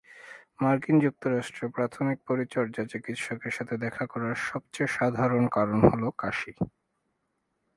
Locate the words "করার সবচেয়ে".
4.05-4.93